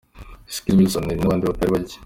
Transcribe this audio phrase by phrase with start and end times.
[0.55, 1.95] Skizzy, Wilson Nelly nabandi batari bake.